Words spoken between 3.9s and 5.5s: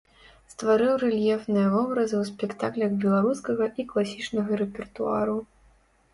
класічнага рэпертуару.